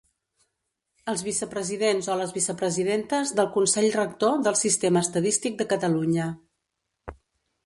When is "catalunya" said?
5.77-6.31